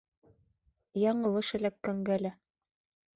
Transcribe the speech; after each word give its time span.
—Яңылыш 1.03 1.51
эләккәнгә 1.59 2.17
лә... 2.23 2.33